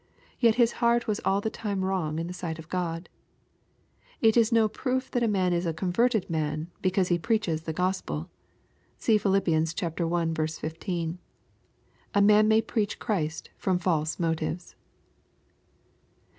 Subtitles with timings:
[0.39, 3.05] Yet his heart was all the time wrong in the sight of Gk>d.
[4.19, 7.73] It is no proof that a man is a converted man, because he preaches the
[7.75, 8.29] Q ospell
[8.97, 9.47] See Phiiipp.
[10.33, 11.19] L 15.
[12.15, 14.75] A man may preach Christ from false motives.